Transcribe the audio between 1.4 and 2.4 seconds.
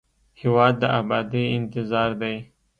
انتظار دی.